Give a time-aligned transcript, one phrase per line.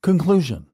[0.00, 0.66] Conclusion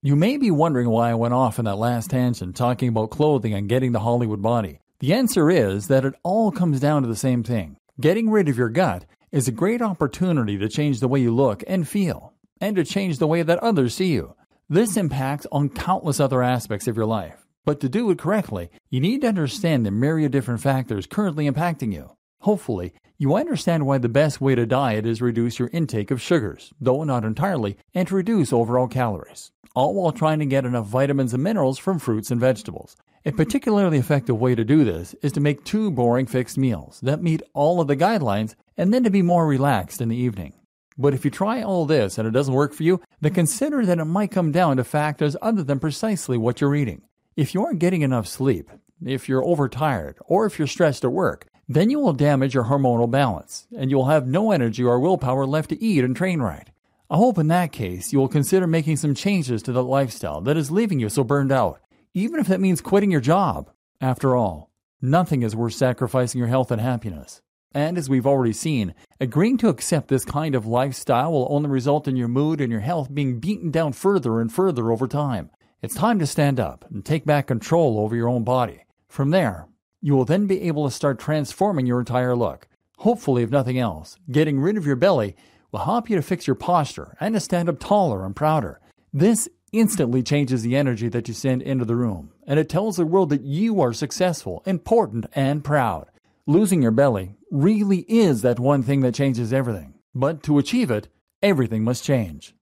[0.00, 3.52] You may be wondering why I went off in that last tangent talking about clothing
[3.52, 4.80] and getting the Hollywood body.
[5.00, 7.76] The answer is that it all comes down to the same thing.
[8.00, 11.62] Getting rid of your gut is a great opportunity to change the way you look
[11.66, 12.32] and feel,
[12.62, 14.34] and to change the way that others see you.
[14.70, 17.46] This impacts on countless other aspects of your life.
[17.66, 21.92] But to do it correctly, you need to understand the myriad different factors currently impacting
[21.92, 22.16] you.
[22.42, 26.72] Hopefully, you understand why the best way to diet is reduce your intake of sugars,
[26.80, 31.32] though not entirely, and to reduce overall calories, all while trying to get enough vitamins
[31.32, 32.96] and minerals from fruits and vegetables.
[33.24, 37.22] A particularly effective way to do this is to make two boring fixed meals that
[37.22, 40.52] meet all of the guidelines and then to be more relaxed in the evening.
[40.98, 44.00] But if you try all this and it doesn't work for you, then consider that
[44.00, 47.02] it might come down to factors other than precisely what you're eating.
[47.36, 48.68] If you aren't getting enough sleep,
[49.00, 53.10] if you're overtired, or if you're stressed at work, then you will damage your hormonal
[53.10, 56.70] balance, and you will have no energy or willpower left to eat and train right.
[57.08, 60.56] I hope in that case you will consider making some changes to the lifestyle that
[60.56, 61.80] is leaving you so burned out,
[62.14, 63.70] even if that means quitting your job.
[64.00, 67.42] After all, nothing is worth sacrificing your health and happiness.
[67.74, 72.08] And as we've already seen, agreeing to accept this kind of lifestyle will only result
[72.08, 75.50] in your mood and your health being beaten down further and further over time.
[75.80, 78.84] It's time to stand up and take back control over your own body.
[79.08, 79.68] From there,
[80.02, 82.66] you will then be able to start transforming your entire look.
[82.98, 85.36] Hopefully, if nothing else, getting rid of your belly
[85.70, 88.80] will help you to fix your posture and to stand up taller and prouder.
[89.12, 93.06] This instantly changes the energy that you send into the room, and it tells the
[93.06, 96.10] world that you are successful, important, and proud.
[96.46, 99.94] Losing your belly really is that one thing that changes everything.
[100.14, 101.08] But to achieve it,
[101.42, 102.54] everything must change.